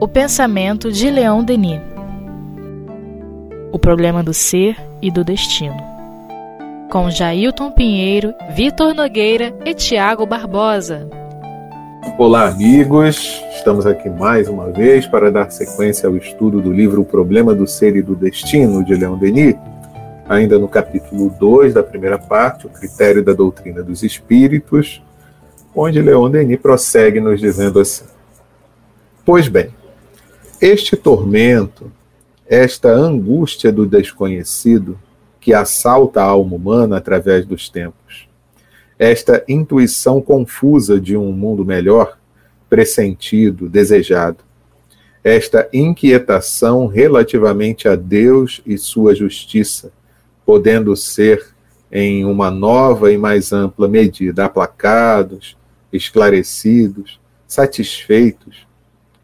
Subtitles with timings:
[0.00, 1.80] O pensamento de Leão Denis.
[3.72, 5.76] O problema do ser e do destino.
[6.90, 11.08] Com Jailton Pinheiro, Vitor Nogueira e Tiago Barbosa.
[12.18, 13.42] Olá, amigos.
[13.56, 17.66] Estamos aqui mais uma vez para dar sequência ao estudo do livro O Problema do
[17.66, 19.56] Ser e do Destino, de Leão Denis,
[20.28, 25.02] ainda no capítulo 2 da primeira parte, o critério da doutrina dos espíritos,
[25.74, 28.04] onde Leon Denis prossegue nos dizendo assim:
[29.24, 29.70] Pois bem,
[30.60, 31.90] este tormento,
[32.46, 34.98] esta angústia do desconhecido
[35.40, 38.28] que assalta a alma humana através dos tempos,
[38.98, 42.18] esta intuição confusa de um mundo melhor,
[42.70, 44.38] pressentido, desejado,
[45.22, 49.90] esta inquietação relativamente a Deus e sua justiça,
[50.44, 51.54] podendo ser
[51.90, 55.56] em uma nova e mais ampla medida aplacados,
[55.94, 58.66] esclarecidos, satisfeitos,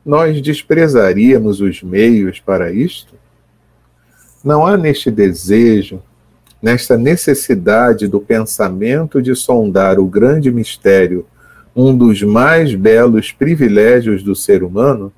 [0.06, 3.14] nós desprezaríamos os meios para isto?
[4.42, 6.02] Não há neste desejo,
[6.62, 11.26] nesta necessidade do pensamento de sondar o grande mistério,
[11.74, 15.12] um dos mais belos privilégios do ser humano?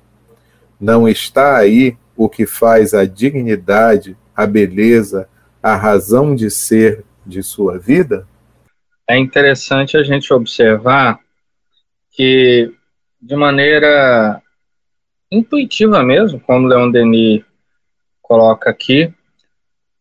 [0.79, 5.27] Não está aí o que faz a dignidade, a beleza,
[5.61, 8.27] a razão de ser de sua vida?
[9.09, 11.22] É interessante a gente observar
[12.13, 12.71] que,
[13.21, 14.41] de maneira
[15.31, 17.43] intuitiva mesmo, como Leon Denis
[18.21, 19.13] coloca aqui,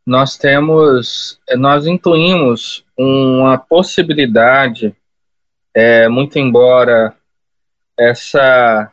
[0.06, 4.94] nós temos, nós intuímos uma possibilidade,
[5.74, 7.16] é, muito embora
[7.98, 8.91] essa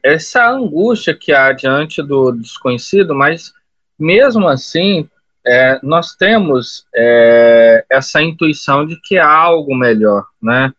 [0.00, 3.52] essa angústia que há diante do desconhecido, mas
[3.98, 5.08] mesmo assim
[5.44, 10.72] é, nós temos é, essa intuição de que há algo melhor, né?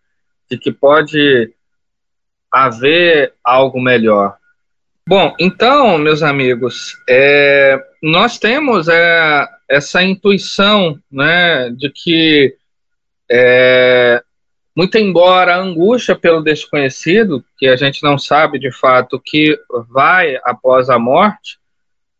[0.49, 1.53] De que pode
[2.53, 4.37] haver algo melhor.
[5.07, 12.55] Bom, então, meus amigos, é, nós temos é, essa intuição né, de que,
[13.29, 14.21] é,
[14.75, 19.59] muito embora a angústia pelo desconhecido, que a gente não sabe de fato o que
[19.89, 21.57] vai após a morte,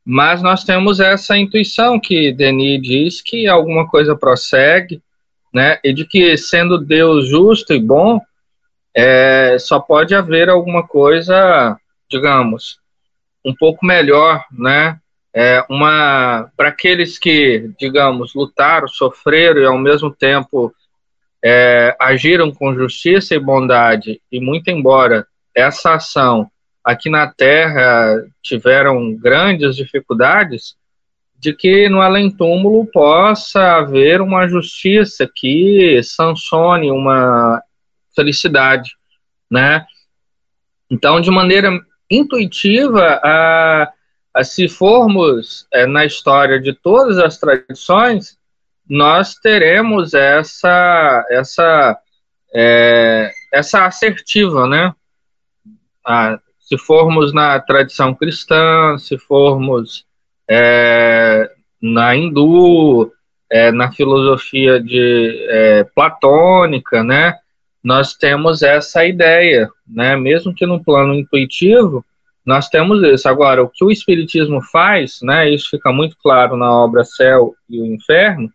[0.04, 5.02] mas nós temos essa intuição que Denis diz que alguma coisa prossegue,
[5.54, 8.20] né, e de que, sendo Deus justo e bom,
[8.96, 11.78] é, só pode haver alguma coisa,
[12.10, 12.80] digamos,
[13.44, 15.00] um pouco melhor, né?
[15.36, 20.74] É uma para aqueles que, digamos, lutaram, sofreram e ao mesmo tempo
[21.44, 25.26] é, agiram com justiça e bondade e muito embora
[25.56, 26.50] essa ação
[26.84, 30.76] aqui na Terra tiveram grandes dificuldades,
[31.40, 37.62] de que no além-túmulo possa haver uma justiça que sancione uma
[38.16, 38.92] felicidade,
[39.50, 39.86] né?
[40.90, 41.72] Então, de maneira
[42.10, 43.92] intuitiva, a,
[44.34, 48.38] a se formos é, na história de todas as tradições,
[48.88, 51.98] nós teremos essa essa
[52.54, 54.94] é, essa assertiva, né?
[56.60, 60.06] Se formos na tradição cristã, se formos
[60.50, 61.50] é,
[61.82, 63.12] na hindu,
[63.50, 67.38] é, na filosofia de é, platônica, né?
[67.84, 70.16] Nós temos essa ideia, né?
[70.16, 72.06] Mesmo que no plano intuitivo,
[72.46, 73.28] nós temos isso.
[73.28, 75.50] Agora, o que o Espiritismo faz, né?
[75.50, 78.50] Isso fica muito claro na obra Céu e o Inferno,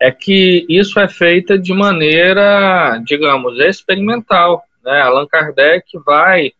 [0.00, 4.64] é que isso é feito de maneira, digamos, experimental.
[4.82, 4.98] Né?
[5.02, 6.52] Allan Kardec vai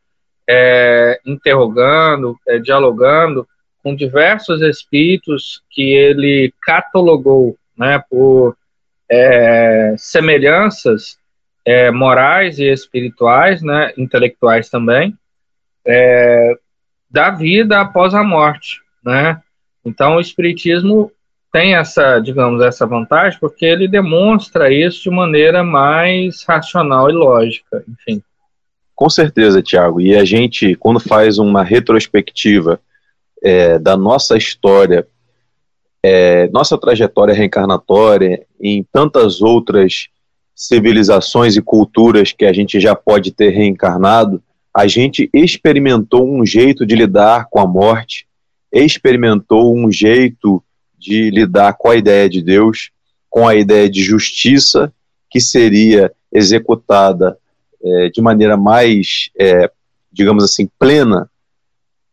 [0.46, 3.48] é, interrogando, é, dialogando
[3.82, 8.54] com diversos espíritos que ele catalogou né, por
[9.10, 11.18] é, semelhanças
[11.64, 15.16] é, morais e espirituais, né, intelectuais também,
[15.86, 16.56] é,
[17.10, 19.40] da vida após a morte, né?
[19.84, 21.10] Então o espiritismo
[21.52, 27.84] tem essa, digamos, essa vantagem porque ele demonstra isso de maneira mais racional e lógica,
[27.88, 28.22] enfim.
[28.94, 30.00] Com certeza, Tiago.
[30.00, 32.80] E a gente, quando faz uma retrospectiva
[33.42, 35.08] é, da nossa história,
[36.02, 40.08] é, nossa trajetória reencarnatória, em tantas outras
[40.60, 44.42] civilizações e culturas que a gente já pode ter reencarnado,
[44.76, 48.26] a gente experimentou um jeito de lidar com a morte,
[48.70, 50.62] experimentou um jeito
[50.98, 52.90] de lidar com a ideia de Deus,
[53.30, 54.92] com a ideia de justiça
[55.30, 57.38] que seria executada
[57.82, 59.70] é, de maneira mais, é,
[60.12, 61.30] digamos assim, plena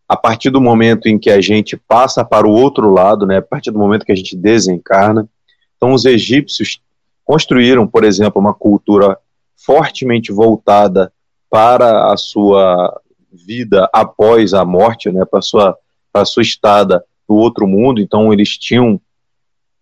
[0.07, 3.41] a partir do momento em que a gente passa para o outro lado, né, a
[3.41, 5.27] partir do momento que a gente desencarna.
[5.75, 6.79] Então, os egípcios
[7.27, 9.19] construíram, por exemplo, uma cultura
[9.57, 11.11] fortemente voltada
[11.49, 15.77] para a sua vida após a morte, né, para a sua,
[16.13, 17.99] a sua estada no outro mundo.
[17.99, 18.99] Então, eles tinham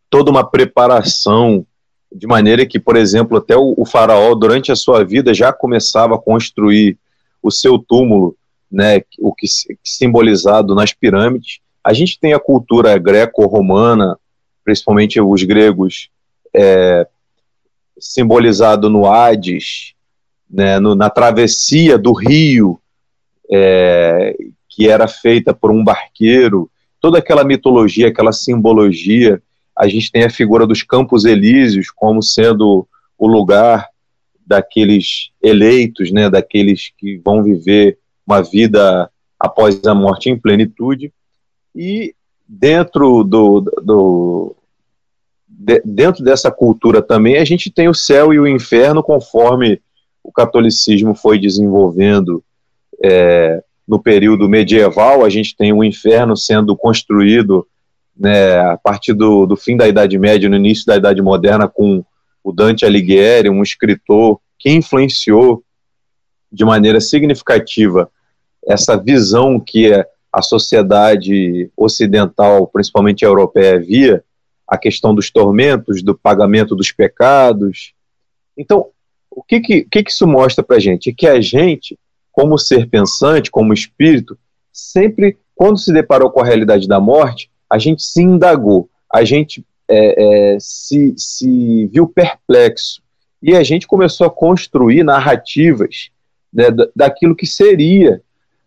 [0.09, 1.63] toda uma preparação
[2.12, 6.15] de maneira que, por exemplo, até o, o, faraó, durante a sua vida, já começava
[6.15, 6.97] a construir
[7.44, 8.36] o seu túmulo,
[8.71, 11.59] né, o que, que simbolizado nas pirâmides.
[11.83, 14.18] A gente tem a cultura greco-romana,
[14.63, 16.09] principalmente os gregos,
[16.56, 17.07] é,
[18.00, 19.94] simbolizado no Hades,
[20.50, 22.80] né, no, na travessia do rio,
[23.51, 24.36] é,
[24.69, 26.69] que era feita por um barqueiro,
[27.00, 29.42] toda aquela mitologia, aquela simbologia.
[29.77, 32.88] A gente tem a figura dos Campos Elíseos como sendo
[33.18, 33.88] o lugar
[34.45, 39.09] daqueles eleitos, né, daqueles que vão viver uma vida
[39.39, 41.12] após a morte em plenitude.
[41.75, 42.13] E
[42.47, 44.56] dentro do, do
[45.57, 49.81] de, dentro dessa cultura também a gente tem o céu e o inferno conforme
[50.22, 52.44] o catolicismo foi desenvolvendo
[53.02, 57.68] é, no período medieval, a gente tem o inferno sendo construído
[58.18, 62.04] né, a partir do, do fim da Idade Média, no início da Idade Moderna, com
[62.44, 65.63] o Dante Alighieri, um escritor que influenciou
[66.52, 68.10] de maneira significativa
[68.66, 69.92] essa visão que
[70.31, 74.24] a sociedade ocidental, principalmente a europeia, via,
[74.67, 77.94] a questão dos tormentos, do pagamento dos pecados.
[78.57, 78.88] Então,
[79.29, 81.13] o que, que, que, que isso mostra para a gente?
[81.13, 81.97] Que a gente,
[82.31, 84.38] como ser pensante, como espírito,
[84.71, 89.65] sempre, quando se deparou com a realidade da morte, a gente se indagou, a gente
[89.88, 93.01] é, é, se, se viu perplexo
[93.41, 96.09] e a gente começou a construir narrativas
[96.51, 96.65] né,
[96.95, 98.21] daquilo que seria,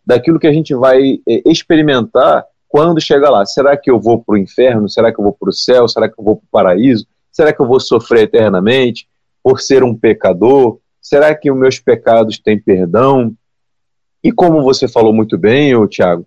[0.07, 3.47] daquilo que a gente vai é, experimentar quando chega lá.
[3.47, 4.89] Será que eu vou para o inferno?
[4.89, 5.89] Será que eu vou para o céu?
[5.89, 7.07] Será que eu vou para o paraíso?
[7.33, 9.09] Será que eu vou sofrer eternamente?
[9.49, 10.79] por ser um pecador?
[11.01, 13.35] Será que os meus pecados têm perdão?
[14.23, 16.27] E como você falou muito bem, Tiago,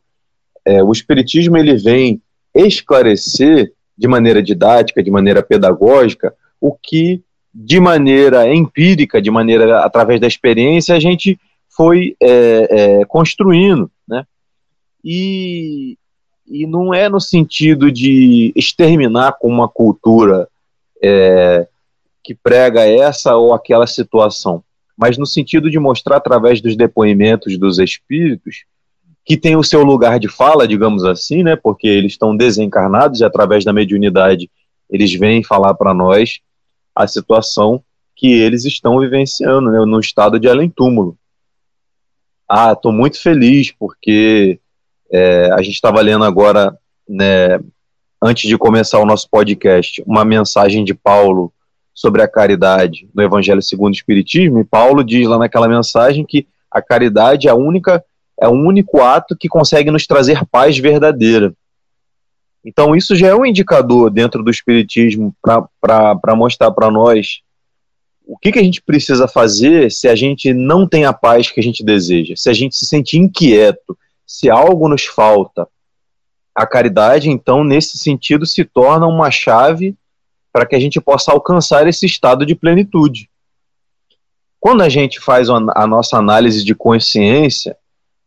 [0.65, 2.19] é, o Espiritismo ele vem
[2.55, 7.21] esclarecer de maneira didática, de maneira pedagógica, o que
[7.53, 11.39] de maneira empírica, de maneira através da experiência, a gente
[11.69, 12.29] foi é,
[13.01, 14.25] é, construindo, né?
[15.03, 15.97] E,
[16.51, 20.50] e não é no sentido de exterminar com uma cultura
[21.01, 21.68] é,
[22.21, 24.63] que prega essa ou aquela situação,
[24.98, 28.65] mas no sentido de mostrar através dos depoimentos dos espíritos
[29.24, 33.24] que tem o seu lugar de fala, digamos assim, né, porque eles estão desencarnados e
[33.24, 34.50] através da mediunidade
[34.89, 36.39] eles vêm falar para nós
[36.94, 37.81] a situação
[38.15, 41.18] que eles estão vivenciando né, no estado de além-túmulo.
[42.48, 44.59] Ah, estou muito feliz porque
[45.12, 46.75] é, a gente estava lendo agora,
[47.08, 47.60] né,
[48.22, 51.52] antes de começar o nosso podcast, uma mensagem de Paulo
[51.94, 56.48] sobre a caridade no Evangelho segundo o Espiritismo, e Paulo diz lá naquela mensagem que
[56.69, 58.04] a caridade é a única
[58.40, 61.54] é o único ato que consegue nos trazer paz verdadeira.
[62.66, 67.42] Então isso já é um indicador dentro do Espiritismo para mostrar para nós
[68.25, 71.60] o que, que a gente precisa fazer se a gente não tem a paz que
[71.60, 73.98] a gente deseja, se a gente se sente inquieto,
[74.31, 75.68] se algo nos falta.
[76.56, 79.94] A caridade, então, nesse sentido, se torna uma chave
[80.54, 83.30] para que a gente possa alcançar esse estado de plenitude.
[84.57, 87.75] Quando a gente faz a nossa análise de consciência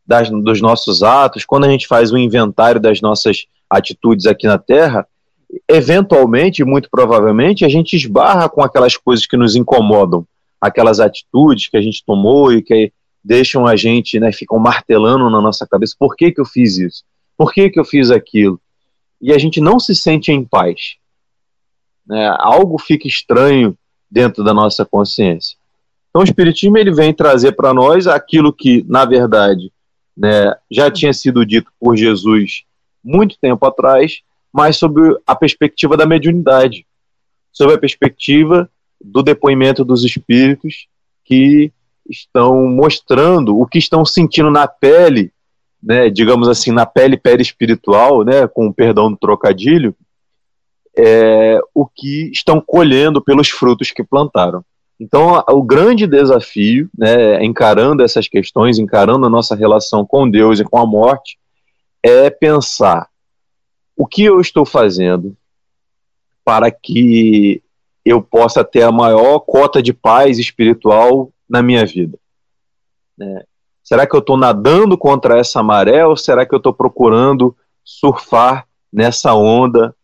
[0.07, 4.59] das, dos nossos atos, quando a gente faz o inventário das nossas atitudes aqui na
[4.59, 5.09] Terra,
[5.67, 10.27] eventualmente, muito provavelmente, a gente esbarra com aquelas coisas que nos incomodam,
[10.61, 12.93] aquelas atitudes que a gente tomou e que
[13.25, 17.05] deixam a gente, né, ficam martelando na nossa cabeça, por que, que eu fiz isso?
[17.37, 18.61] Por que, que eu fiz aquilo?
[19.21, 20.99] E a gente não se sente em paz
[22.07, 23.77] né, algo fica estranho
[24.11, 25.57] dentro da nossa consciência.
[26.11, 29.73] Então o Espiritismo ele vem trazer para nós aquilo que, na verdade,
[30.17, 32.65] né, já tinha sido dito por Jesus
[33.03, 34.21] muito tempo atrás,
[34.53, 36.87] mas sob a perspectiva da mediunidade,
[37.53, 40.87] sob a perspectiva do depoimento dos espíritos
[41.25, 41.73] que
[42.09, 45.33] estão mostrando o que estão sentindo na pele,
[45.83, 49.95] né, digamos assim, na pele perispiritual, né, com o perdão do trocadilho,
[50.97, 54.65] é, o que estão colhendo pelos frutos que plantaram.
[54.99, 60.65] Então, o grande desafio, né, encarando essas questões, encarando a nossa relação com Deus e
[60.65, 61.37] com a morte,
[62.03, 63.09] é pensar
[63.97, 65.37] o que eu estou fazendo
[66.45, 67.63] para que
[68.05, 72.19] eu possa ter a maior cota de paz espiritual na minha vida.
[73.17, 73.45] Né?
[73.83, 78.67] Será que eu estou nadando contra essa maré ou será que eu estou procurando surfar
[78.93, 79.95] nessa onda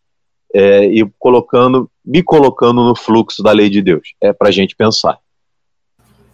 [0.53, 4.13] é, e colocando, me colocando no fluxo da lei de Deus.
[4.21, 5.17] É para a gente pensar.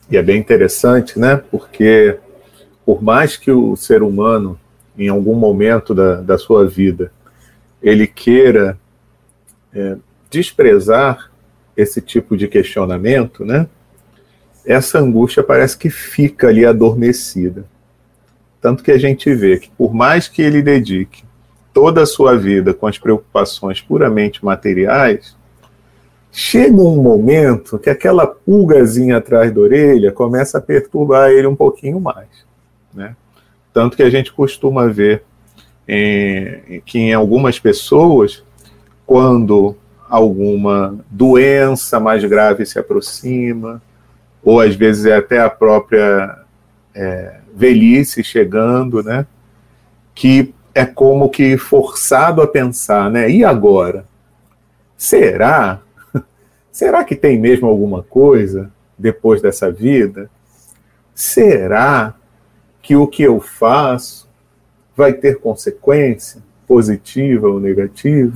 [0.09, 1.37] E é bem interessante, né?
[1.51, 2.19] Porque
[2.85, 4.59] por mais que o ser humano,
[4.97, 7.11] em algum momento da, da sua vida,
[7.81, 8.77] ele queira
[9.73, 9.97] é,
[10.29, 11.31] desprezar
[11.75, 13.67] esse tipo de questionamento, né?
[14.67, 17.63] Essa angústia parece que fica ali adormecida.
[18.59, 21.23] Tanto que a gente vê que, por mais que ele dedique
[21.73, 25.37] toda a sua vida com as preocupações puramente materiais,
[26.33, 32.01] chega um momento que aquela pulgazinha atrás da orelha começa a perturbar ele um pouquinho
[32.01, 32.27] mais.
[32.93, 33.15] Né?
[33.73, 35.23] Tanto que a gente costuma ver
[35.87, 38.43] em, que em algumas pessoas,
[39.05, 39.77] quando
[40.09, 43.81] alguma doença mais grave se aproxima,
[44.47, 46.39] ou às vezes é até a própria
[46.95, 49.27] é, velhice chegando, né?
[50.15, 53.29] Que é como que forçado a pensar, né?
[53.29, 54.05] E agora?
[54.95, 55.81] Será?
[56.71, 60.29] Será que tem mesmo alguma coisa depois dessa vida?
[61.13, 62.15] Será
[62.81, 64.29] que o que eu faço
[64.95, 68.33] vai ter consequência positiva ou negativa,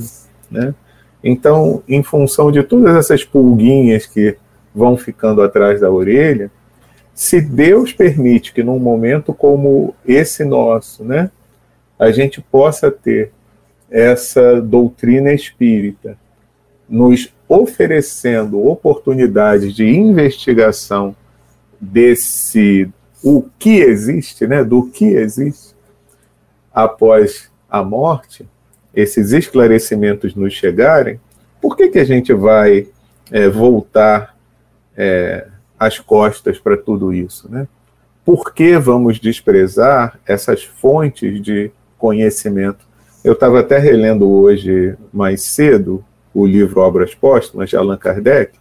[0.51, 0.75] né?
[1.23, 4.35] Então, em função de todas essas pulguinhas que
[4.73, 6.51] vão ficando atrás da orelha,
[7.13, 11.29] se Deus permite que num momento como esse nosso, né,
[11.99, 13.31] a gente possa ter
[13.89, 16.17] essa doutrina espírita
[16.89, 21.15] nos oferecendo oportunidades de investigação
[21.79, 22.89] desse
[23.23, 25.75] o que existe, né, do que existe
[26.73, 28.47] após a morte,
[28.93, 31.19] esses esclarecimentos nos chegarem,
[31.61, 32.87] por que, que a gente vai
[33.29, 34.30] é, voltar
[35.01, 35.47] é,
[35.79, 37.49] as costas para tudo isso?
[37.49, 37.67] Né?
[38.23, 42.83] Por que vamos desprezar essas fontes de conhecimento.
[43.23, 46.03] Eu estava até relendo hoje, mais cedo,
[46.33, 48.57] o livro Obras Póstumas de Allan Kardec,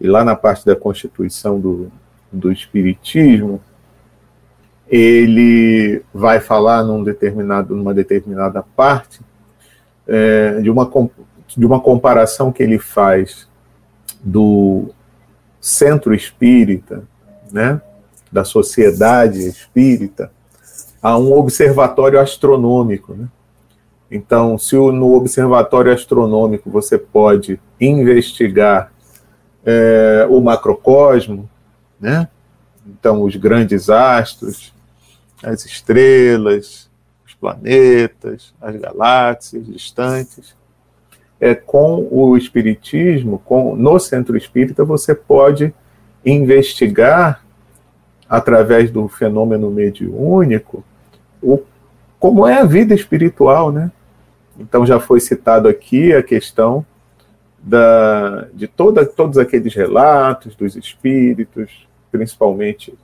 [0.00, 1.92] e lá na parte da Constituição do,
[2.32, 3.60] do Espiritismo,
[4.88, 9.20] ele vai falar num determinado, numa determinada parte
[10.06, 10.90] é, de, uma,
[11.56, 13.48] de uma comparação que ele faz
[14.22, 14.90] do
[15.66, 17.02] centro espírita,
[17.50, 17.80] né,
[18.30, 20.30] da sociedade espírita,
[21.02, 23.14] a um observatório astronômico.
[23.14, 23.26] Né?
[24.08, 28.92] Então, se no observatório astronômico você pode investigar
[29.64, 31.50] é, o macrocosmo,
[32.00, 32.28] né?
[32.86, 34.72] então os grandes astros,
[35.42, 36.88] as estrelas,
[37.26, 40.54] os planetas, as galáxias distantes,
[41.40, 45.72] é, com o espiritismo, com, no centro espírita, você pode
[46.24, 47.44] investigar
[48.28, 50.84] através do fenômeno mediúnico
[51.42, 51.60] o,
[52.18, 53.92] como é a vida espiritual, né?
[54.58, 56.84] Então já foi citado aqui a questão
[57.58, 62.94] da, de toda, todos aqueles relatos dos espíritos, principalmente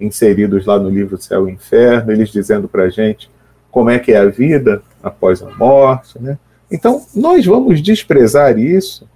[0.00, 3.30] inseridos lá no livro Céu e Inferno, eles dizendo para a gente
[3.70, 6.38] como é que é a vida após a morte, né?
[6.74, 9.08] Então, nós vamos desprezar isso,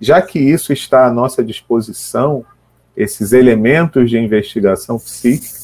[0.00, 2.44] já que isso está à nossa disposição,
[2.96, 5.54] esses elementos de investigação psíquica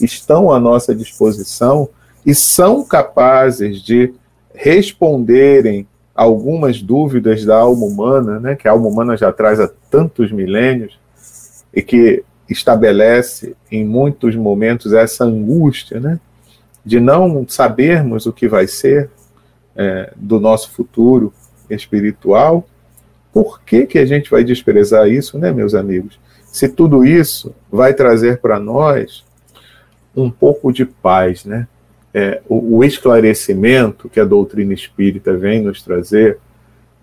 [0.00, 1.88] estão à nossa disposição
[2.26, 4.12] e são capazes de
[4.52, 10.32] responderem algumas dúvidas da alma humana, né, que a alma humana já traz há tantos
[10.32, 10.98] milênios
[11.72, 16.18] e que estabelece em muitos momentos essa angústia, né,
[16.84, 19.08] de não sabermos o que vai ser
[19.78, 21.32] é, do nosso futuro
[21.70, 22.68] espiritual.
[23.32, 26.18] Por que, que a gente vai desprezar isso, né, meus amigos?
[26.44, 29.24] Se tudo isso vai trazer para nós
[30.14, 31.66] um pouco de paz, né?
[32.12, 36.38] é, o, o, esclarecimento que a doutrina espírita vem nos trazer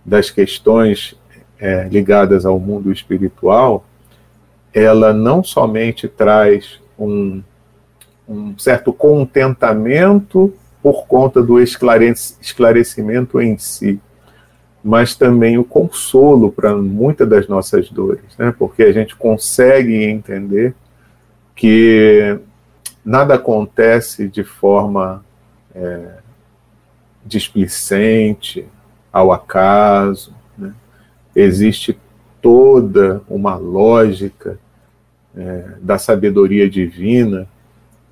[0.03, 1.15] das questões
[1.59, 3.85] é, ligadas ao mundo espiritual,
[4.73, 7.41] ela não somente traz um,
[8.27, 10.53] um certo contentamento
[10.85, 13.99] por conta do esclarecimento em si,
[14.83, 18.53] mas também o consolo para muitas das nossas dores, né?
[18.55, 20.75] porque a gente consegue entender
[21.55, 22.37] que
[23.03, 25.25] nada acontece de forma
[25.73, 26.19] é,
[27.25, 28.63] displicente,
[29.11, 30.35] ao acaso.
[30.55, 30.71] Né?
[31.35, 31.97] Existe
[32.43, 34.59] toda uma lógica
[35.35, 37.47] é, da sabedoria divina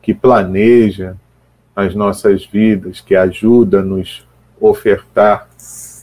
[0.02, 1.16] que planeja
[1.76, 4.26] as nossas vidas, que ajuda a nos
[4.60, 5.50] ofertar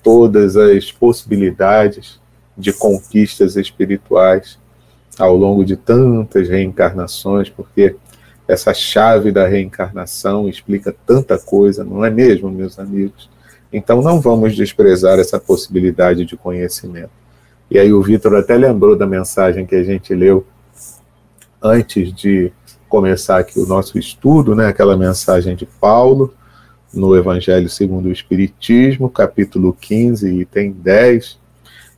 [0.03, 2.21] todas as possibilidades
[2.57, 4.59] de conquistas espirituais
[5.19, 7.97] ao longo de tantas reencarnações, porque
[8.49, 13.31] essa chave da reencarnação explica tanta coisa, não é mesmo, meus amigos?
[13.73, 17.11] Então não vamos desprezar essa possibilidade de conhecimento.
[17.71, 20.45] E aí o Vitor até lembrou da mensagem que a gente leu
[21.62, 22.53] antes de
[22.91, 26.35] começar aqui o nosso estudo, né, aquela mensagem de Paulo
[26.93, 31.39] no Evangelho segundo o Espiritismo, capítulo 15, item 10,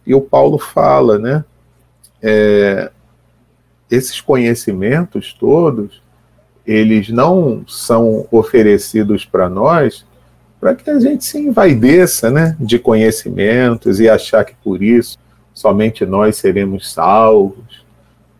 [0.06, 1.44] e o Paulo fala, né,
[2.20, 2.90] é,
[3.90, 6.02] esses conhecimentos todos,
[6.66, 10.04] eles não são oferecidos para nós
[10.60, 15.18] para que a gente se envaideça né, de conhecimentos e achar que por isso
[15.52, 17.84] somente nós seremos salvos.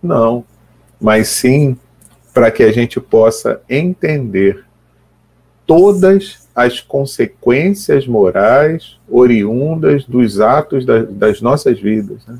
[0.00, 0.44] Não,
[1.00, 1.76] mas sim
[2.32, 4.64] para que a gente possa entender
[5.66, 12.26] todas as consequências morais oriundas dos atos da, das nossas vidas.
[12.26, 12.38] Né?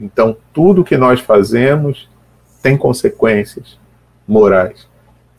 [0.00, 2.08] Então, tudo que nós fazemos
[2.62, 3.78] tem consequências
[4.26, 4.86] morais.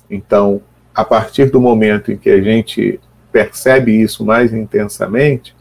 [0.10, 0.62] Então,
[0.94, 3.00] a partir do momento em que a gente
[3.32, 5.56] percebe isso mais intensamente,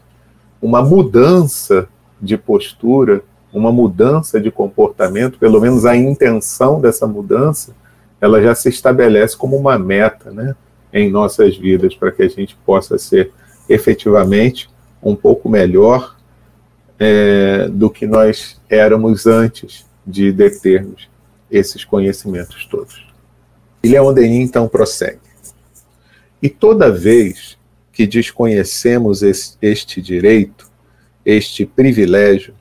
[0.61, 1.87] uma mudança
[2.21, 7.73] de postura, uma mudança de comportamento, pelo menos a intenção dessa mudança,
[8.21, 10.55] ela já se estabelece como uma meta, né,
[10.91, 13.31] em nossas vidas, para que a gente possa ser
[13.67, 14.69] efetivamente
[15.01, 16.15] um pouco melhor
[16.97, 21.09] é, do que nós éramos antes de determos
[21.49, 23.07] esses conhecimentos todos.
[23.81, 25.19] E Leon Denis então prossegue.
[26.41, 27.57] E toda vez
[27.91, 29.21] que desconhecemos
[29.61, 30.69] este direito,
[31.25, 32.53] este privilégio,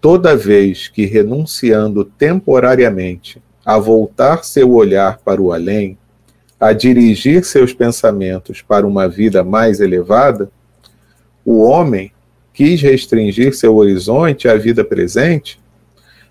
[0.00, 5.98] toda vez que renunciando temporariamente a voltar seu olhar para o além,
[6.58, 10.50] a dirigir seus pensamentos para uma vida mais elevada,
[11.44, 12.12] o homem
[12.52, 15.60] quis restringir seu horizonte à vida presente,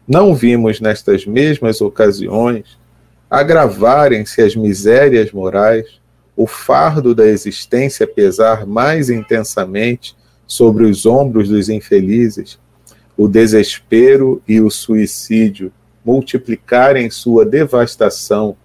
[0.07, 2.77] não vimos nestas mesmas ocasiões
[3.29, 5.99] agravarem-se as misérias morais,
[6.35, 12.57] o fardo da existência pesar mais intensamente sobre os ombros dos infelizes,
[13.17, 15.73] o desespero e o suicídio
[16.05, 18.55] multiplicarem sua devastação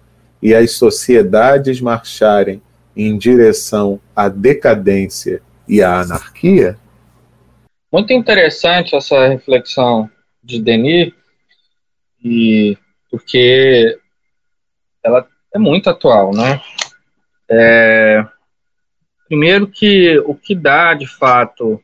[0.41, 2.61] e as sociedades marcharem
[2.95, 6.77] em direção à decadência e à anarquia?
[7.91, 10.09] Muito interessante essa reflexão
[10.43, 11.13] de Denis,
[12.23, 12.77] e
[13.09, 13.99] porque
[15.03, 16.61] ela é muito atual, né?
[17.49, 18.25] É,
[19.27, 21.81] primeiro que o que dá, de fato,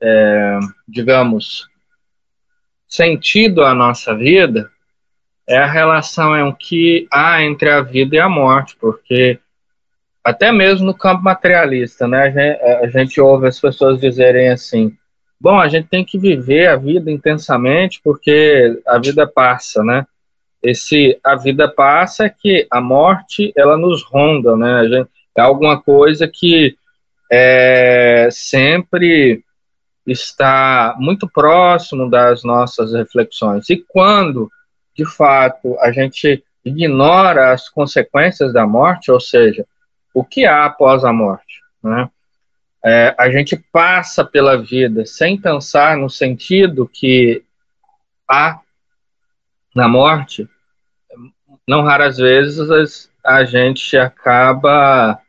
[0.00, 1.68] é, digamos,
[2.94, 4.70] sentido à nossa vida
[5.48, 9.38] é a relação em que há entre a vida e a morte, porque
[10.24, 14.96] até mesmo no campo materialista, né, a gente, a gente ouve as pessoas dizerem assim,
[15.40, 20.06] bom, a gente tem que viver a vida intensamente porque a vida passa, né?
[20.62, 24.88] esse a vida passa é que a morte ela nos ronda, né?
[24.88, 26.76] Gente, é alguma coisa que
[27.30, 29.42] é, sempre
[30.06, 33.68] está muito próximo das nossas reflexões.
[33.70, 34.50] E quando,
[34.96, 39.66] de fato, a gente ignora as consequências da morte, ou seja,
[40.14, 42.08] o que há após a morte, né?
[42.84, 47.44] É, a gente passa pela vida sem pensar no sentido que
[48.28, 48.60] há
[49.74, 50.48] na morte,
[51.66, 55.20] não raras vezes a gente acaba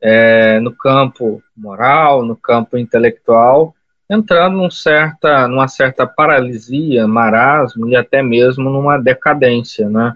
[0.00, 3.74] é, no campo moral, no campo intelectual,
[4.10, 10.14] entrando num certa, numa certa paralisia, marasmo e até mesmo numa decadência, né?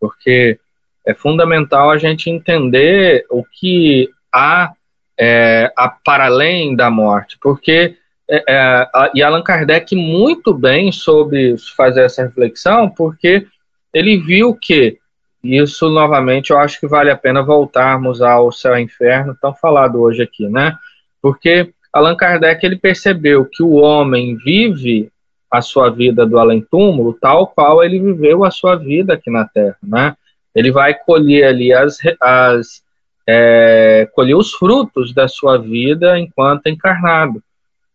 [0.00, 0.58] Porque
[1.06, 4.72] é fundamental a gente entender o que há
[5.16, 7.96] é, a, para além da morte, porque
[8.28, 13.46] é, é, a, e Allan Kardec muito bem soube fazer essa reflexão, porque
[13.94, 14.98] ele viu que
[15.42, 20.00] isso novamente eu acho que vale a pena voltarmos ao céu e inferno tão falado
[20.00, 20.76] hoje aqui, né?
[21.22, 25.10] Porque Allan Kardec ele percebeu que o homem vive
[25.50, 29.76] a sua vida do além-túmulo tal qual ele viveu a sua vida aqui na Terra,
[29.82, 30.16] né?
[30.54, 32.82] Ele vai colher ali as, as
[33.26, 37.42] é, colher os frutos da sua vida enquanto encarnado.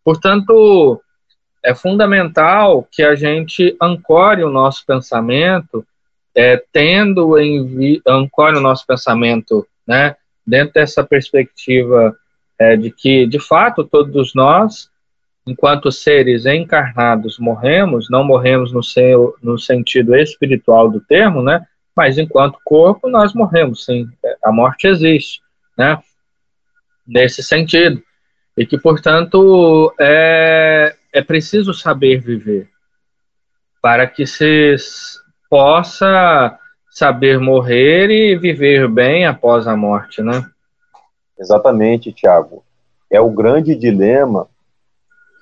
[0.03, 1.01] Portanto,
[1.63, 5.85] é fundamental que a gente ancore o nosso pensamento,
[6.33, 12.15] é, tendo em ancore o nosso pensamento, né, dentro dessa perspectiva
[12.59, 14.89] é, de que, de fato, todos nós,
[15.45, 21.65] enquanto seres encarnados, morremos, não morremos no, seu, no sentido espiritual do termo, né,
[21.95, 24.07] mas enquanto corpo, nós morremos, sim,
[24.43, 25.41] a morte existe,
[25.77, 25.97] né,
[27.07, 28.01] nesse sentido.
[28.57, 32.69] E que, portanto, é, é preciso saber viver.
[33.81, 34.75] Para que se
[35.49, 36.57] possa
[36.89, 40.49] saber morrer e viver bem após a morte, né?
[41.37, 42.63] Exatamente, Tiago.
[43.09, 44.49] É o grande dilema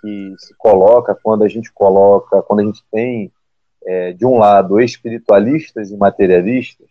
[0.01, 3.31] que se coloca quando a gente coloca, quando a gente tem
[3.85, 6.87] é, de um lado, espiritualistas e materialistas,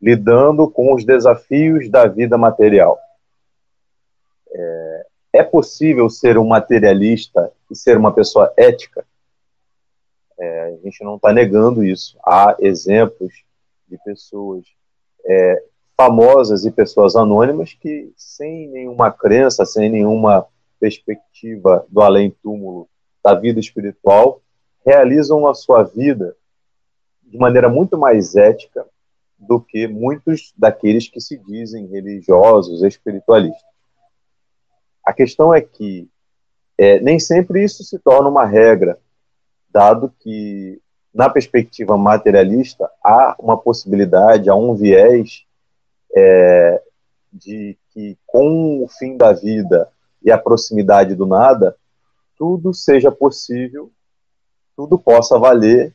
[0.00, 2.98] lidando com os desafios da vida material.
[4.50, 9.04] É, é possível ser um materialista e ser uma pessoa ética?
[10.38, 12.16] É, a gente não está negando isso.
[12.24, 13.32] Há exemplos
[13.88, 14.64] de pessoas
[15.24, 15.62] é,
[16.00, 20.46] famosas e pessoas anônimas que, sem nenhuma crença, sem nenhuma
[20.78, 22.88] perspectiva do além-túmulo
[23.22, 24.40] da vida espiritual,
[24.86, 26.36] realizam a sua vida
[27.20, 28.86] de maneira muito mais ética
[29.36, 33.68] do que muitos daqueles que se dizem religiosos, espiritualistas.
[35.04, 36.08] A questão é que
[36.78, 39.00] é, nem sempre isso se torna uma regra,
[39.68, 40.80] dado que,
[41.12, 45.47] na perspectiva materialista, há uma possibilidade, há um viés
[46.18, 46.82] é,
[47.32, 49.88] de que, com o fim da vida
[50.22, 51.76] e a proximidade do nada,
[52.36, 53.90] tudo seja possível,
[54.76, 55.94] tudo possa valer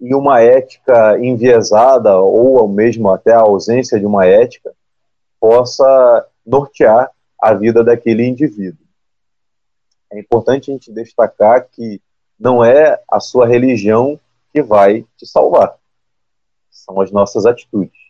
[0.00, 4.74] e uma ética enviesada ou mesmo até a ausência de uma ética
[5.40, 8.84] possa nortear a vida daquele indivíduo.
[10.12, 12.00] É importante a gente destacar que
[12.38, 14.20] não é a sua religião
[14.52, 15.76] que vai te salvar.
[16.70, 18.05] São as nossas atitudes.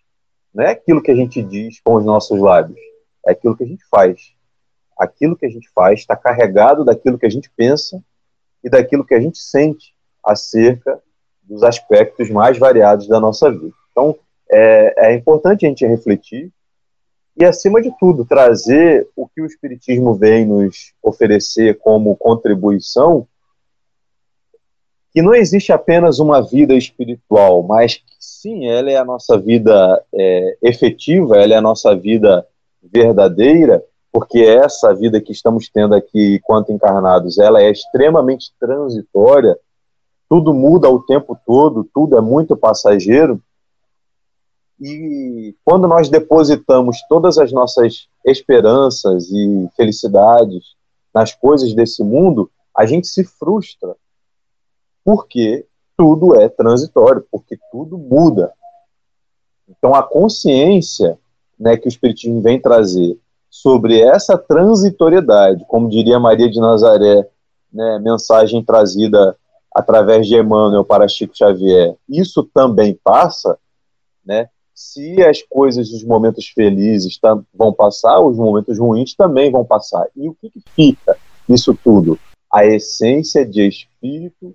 [0.57, 2.81] Não é aquilo que a gente diz com os nossos lábios,
[3.27, 4.33] é aquilo que a gente faz.
[4.99, 8.03] Aquilo que a gente faz está carregado daquilo que a gente pensa
[8.65, 10.99] e daquilo que a gente sente acerca
[11.43, 13.75] dos aspectos mais variados da nossa vida.
[13.93, 14.19] Então,
[14.51, 16.51] é, é importante a gente refletir
[17.37, 23.29] e, acima de tudo, trazer o que o Espiritismo vem nos oferecer como contribuição,
[25.13, 28.03] que não existe apenas uma vida espiritual, mas
[28.41, 32.47] sim, ela é a nossa vida é, efetiva, ela é a nossa vida
[32.83, 39.59] verdadeira, porque essa vida que estamos tendo aqui, quanto encarnados, ela é extremamente transitória,
[40.29, 43.43] tudo muda o tempo todo, tudo é muito passageiro.
[44.81, 50.75] E quando nós depositamos todas as nossas esperanças e felicidades
[51.15, 53.97] nas coisas desse mundo, a gente se frustra.
[55.05, 58.53] Porque tudo é transitório, porque tudo muda.
[59.69, 61.19] Então a consciência
[61.59, 67.27] né, que o Espiritismo vem trazer sobre essa transitoriedade, como diria Maria de Nazaré,
[67.73, 69.37] né, mensagem trazida
[69.75, 73.59] através de Emmanuel para Chico Xavier, isso também passa,
[74.25, 74.49] né?
[74.75, 77.19] Se as coisas, os momentos felizes
[77.55, 80.07] vão passar, os momentos ruins também vão passar.
[80.15, 81.17] E o que, que fica
[81.49, 82.19] nisso tudo?
[82.53, 84.55] A essência de espírito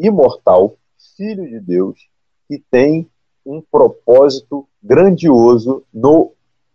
[0.00, 0.76] imortal,
[1.16, 2.08] filho de Deus,
[2.48, 3.08] que tem
[3.44, 6.32] um propósito grandioso no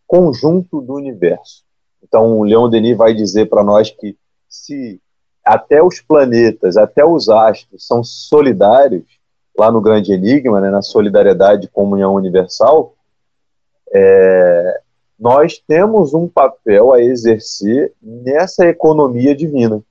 [0.07, 1.63] conjunto do universo.
[2.03, 4.15] Então, o Leon Denis vai dizer para nós que
[4.47, 5.01] se
[5.43, 9.05] até os planetas, até os astros são solidários,
[9.57, 12.95] lá no Grande Enigma, né, na solidariedade e comunhão universal,
[13.93, 14.81] é,
[15.17, 19.81] nós temos um papel a exercer nessa economia divina,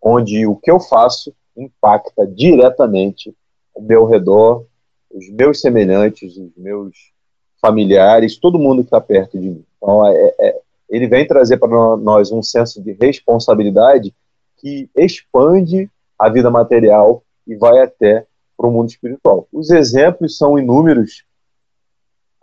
[0.00, 3.34] onde o que eu faço impacta diretamente
[3.74, 4.64] o meu redor,
[5.10, 7.12] os meus semelhantes, os meus
[7.60, 9.64] familiares, todo mundo que está perto de mim.
[9.76, 14.14] Então, é, é, ele vem trazer para nós um senso de responsabilidade
[14.58, 19.46] que expande a vida material e vai até para o mundo espiritual.
[19.52, 21.24] Os exemplos são inúmeros.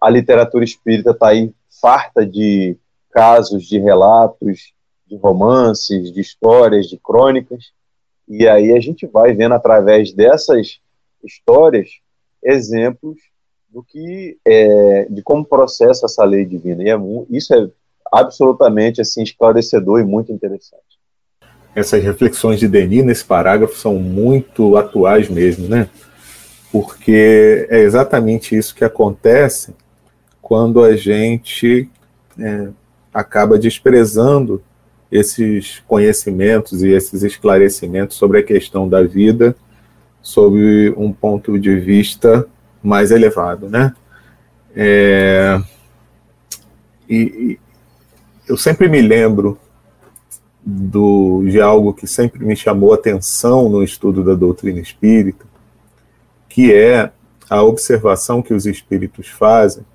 [0.02, 2.78] A literatura espírita está aí farta de
[3.12, 4.74] casos, de relatos,
[5.06, 7.72] de romances, de histórias, de crônicas.
[8.28, 10.80] E aí a gente vai vendo através dessas
[11.24, 11.90] histórias
[12.44, 13.18] exemplos
[13.70, 16.84] do que é, de como processa essa lei divina.
[16.84, 16.98] E é,
[17.30, 17.70] isso é
[18.12, 20.96] absolutamente assim esclarecedor e muito interessante
[21.76, 25.90] essas reflexões de Denis nesse parágrafo são muito atuais mesmo, né?
[26.72, 29.76] Porque é exatamente isso que acontece
[30.42, 31.90] quando a gente
[32.40, 32.70] é,
[33.14, 34.64] acaba desprezando
[35.16, 39.56] esses conhecimentos e esses esclarecimentos sobre a questão da vida
[40.22, 42.48] sob um ponto de vista
[42.82, 43.94] mais elevado, né?
[44.76, 45.62] É,
[47.08, 47.60] e, e
[48.48, 49.58] eu sempre me lembro
[50.66, 55.46] do, de algo que sempre me chamou atenção no estudo da doutrina espírita,
[56.50, 57.12] que é
[57.48, 59.86] a observação que os espíritos fazem,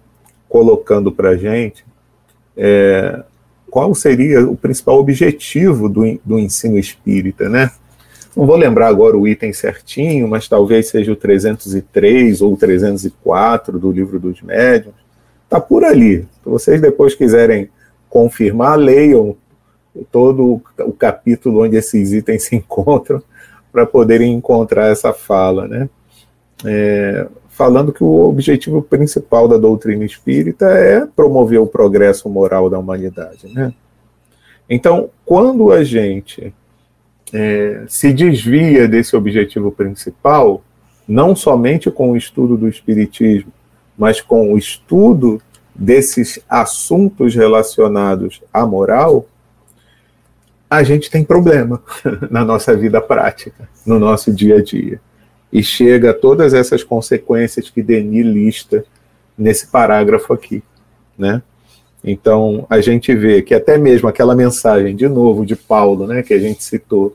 [0.48, 1.85] colocando para a gente
[2.56, 3.24] é,
[3.70, 7.70] qual seria o principal objetivo do, do ensino espírita, né?
[8.37, 13.78] Não vou lembrar agora o item certinho, mas talvez seja o 303 ou o 304
[13.78, 14.94] do livro dos médiuns.
[15.44, 16.22] Está por ali.
[16.22, 17.68] Se vocês depois quiserem
[18.09, 19.37] confirmar, leiam
[20.12, 23.22] todo o capítulo onde esses itens se encontram,
[23.72, 25.88] para poderem encontrar essa fala, né?
[26.64, 32.78] É, falando que o objetivo principal da doutrina espírita é promover o progresso moral da
[32.78, 33.74] humanidade, né?
[34.68, 36.54] Então, quando a gente
[37.32, 40.62] é, se desvia desse objetivo principal,
[41.06, 43.52] não somente com o estudo do Espiritismo,
[43.98, 45.42] mas com o estudo
[45.74, 49.26] desses assuntos relacionados à moral,
[50.70, 51.82] a gente tem problema
[52.30, 55.00] na nossa vida prática, no nosso dia a dia.
[55.52, 58.84] E chega a todas essas consequências que Denis lista
[59.36, 60.62] nesse parágrafo aqui,
[61.18, 61.42] né?
[62.02, 66.32] Então, a gente vê que até mesmo aquela mensagem, de novo, de Paulo, né, que
[66.32, 67.14] a gente citou,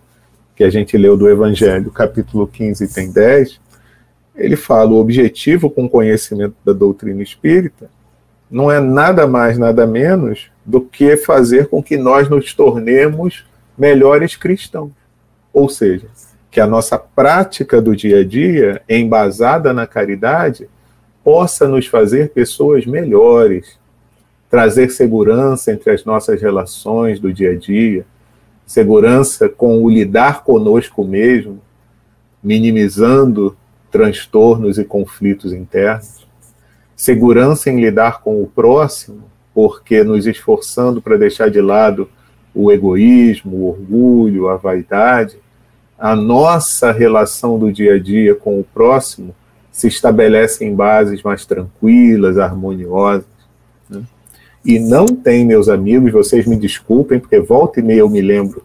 [0.55, 3.59] que a gente leu do Evangelho, capítulo 15, tem 10,
[4.35, 7.89] ele fala: o objetivo com o conhecimento da doutrina espírita
[8.49, 13.45] não é nada mais, nada menos do que fazer com que nós nos tornemos
[13.77, 14.91] melhores cristãos.
[15.51, 16.07] Ou seja,
[16.55, 20.69] que a nossa prática do dia a dia, embasada na caridade,
[21.21, 23.77] possa nos fazer pessoas melhores,
[24.49, 28.05] trazer segurança entre as nossas relações do dia a dia,
[28.65, 31.59] segurança com o lidar conosco mesmo,
[32.41, 33.57] minimizando
[33.91, 36.25] transtornos e conflitos internos,
[36.95, 42.09] segurança em lidar com o próximo, porque nos esforçando para deixar de lado
[42.53, 45.43] o egoísmo, o orgulho, a vaidade,
[45.97, 49.33] a nossa relação do dia a dia com o próximo
[49.71, 53.25] se estabelece em bases mais tranquilas, harmoniosas.
[53.89, 54.03] Né?
[54.63, 58.63] E não tem, meus amigos, vocês me desculpem, porque volta e meia eu me lembro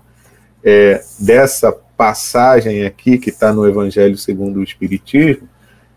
[0.65, 5.49] é, dessa passagem aqui que está no Evangelho segundo o Espiritismo,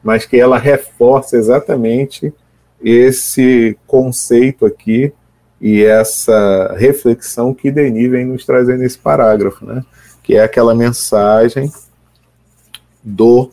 [0.03, 2.33] mas que ela reforça exatamente
[2.83, 5.13] esse conceito aqui
[5.61, 9.81] e essa reflexão que Denis vem nos trazer nesse parágrafo, né?
[10.23, 11.71] Que é aquela mensagem
[13.03, 13.51] do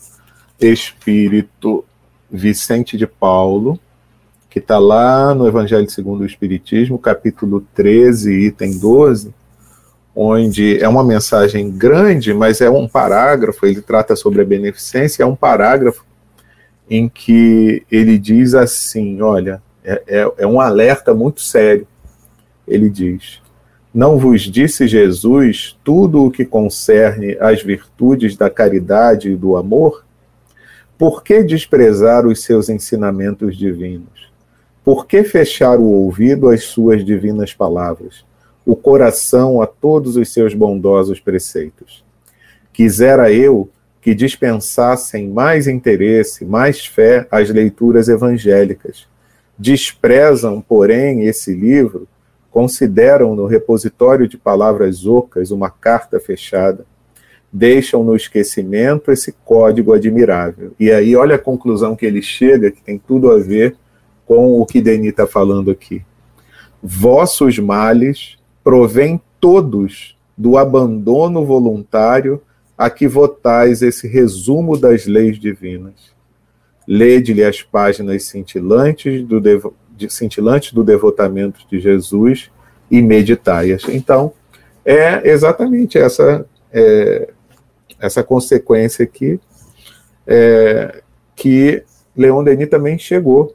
[0.58, 1.84] Espírito
[2.30, 3.78] Vicente de Paulo,
[4.48, 9.34] que está lá no Evangelho segundo o Espiritismo, capítulo 13, item 12,
[10.14, 15.26] onde é uma mensagem grande, mas é um parágrafo, ele trata sobre a beneficência, é
[15.26, 16.04] um parágrafo
[16.88, 21.86] em que ele diz assim: olha, é, é, é um alerta muito sério.
[22.66, 23.40] Ele diz:
[23.92, 30.04] Não vos disse Jesus tudo o que concerne às virtudes da caridade e do amor?
[30.96, 34.30] Por que desprezar os seus ensinamentos divinos?
[34.84, 38.24] Por que fechar o ouvido às suas divinas palavras?
[38.64, 42.04] o coração a todos os seus bondosos preceitos.
[42.72, 43.68] Quisera eu
[44.00, 49.06] que dispensassem mais interesse, mais fé às leituras evangélicas.
[49.58, 52.06] Desprezam, porém, esse livro,
[52.50, 56.84] consideram no repositório de palavras ocas uma carta fechada,
[57.52, 60.72] deixam no esquecimento esse código admirável.
[60.78, 63.76] E aí, olha a conclusão que ele chega, que tem tudo a ver
[64.26, 66.02] com o que Denis está falando aqui.
[66.82, 72.40] Vossos males provém todos do abandono voluntário
[72.76, 76.14] a que votais esse resumo das leis divinas.
[76.86, 79.40] Lede-lhe as páginas cintilantes do,
[80.08, 82.50] cintilantes do devotamento de Jesus
[82.90, 83.84] e meditai-as.
[83.88, 84.32] Então,
[84.84, 87.28] é exatamente essa, é,
[87.98, 89.38] essa consequência aqui
[90.26, 91.02] é,
[91.36, 91.82] que
[92.16, 93.54] Leon Denis também chegou.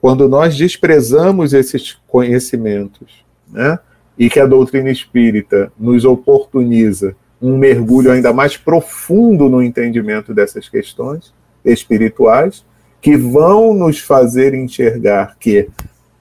[0.00, 3.78] Quando nós desprezamos esses conhecimentos, né?
[4.18, 10.68] e que a doutrina espírita nos oportuniza um mergulho ainda mais profundo no entendimento dessas
[10.68, 11.34] questões
[11.64, 12.64] espirituais,
[13.04, 15.68] que vão nos fazer enxergar que,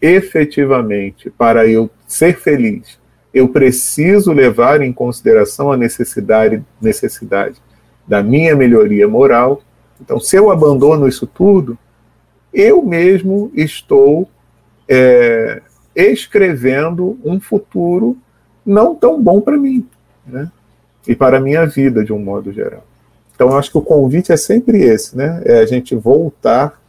[0.02, 3.00] efetivamente, para eu ser feliz,
[3.34, 7.56] eu preciso levar em consideração a necessidade, necessidade
[8.06, 9.62] da minha melhoria moral.
[10.02, 11.78] Então, se eu abandono isso tudo,
[12.54, 14.30] eu mesmo estou
[14.86, 15.62] é,
[15.96, 18.18] escrevendo um futuro
[18.66, 19.88] não tão bom para mim,
[20.28, 20.52] né?
[21.08, 22.84] E para a minha vida, de um modo geral.
[23.44, 25.42] Então, acho que o convite é sempre esse, né?
[25.44, 26.82] É a gente voltar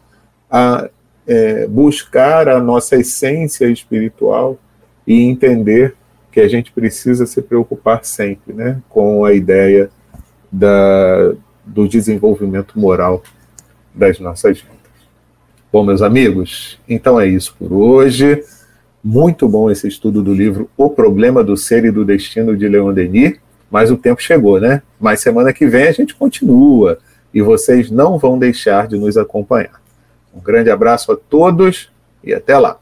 [0.48, 0.88] a
[1.26, 4.56] é, buscar a nossa essência espiritual
[5.04, 5.96] e entender
[6.30, 8.80] que a gente precisa se preocupar sempre, né?
[8.88, 9.90] Com a ideia
[10.50, 11.32] da,
[11.64, 13.20] do desenvolvimento moral
[13.92, 14.78] das nossas vidas.
[15.72, 18.44] Bom, meus amigos, então é isso por hoje.
[19.02, 22.92] Muito bom esse estudo do livro O Problema do Ser e do Destino de Leon
[22.92, 23.40] Denis,
[23.74, 24.82] mas o tempo chegou, né?
[25.00, 26.96] Mas semana que vem a gente continua
[27.34, 29.82] e vocês não vão deixar de nos acompanhar.
[30.32, 31.90] Um grande abraço a todos
[32.22, 32.78] e até lá.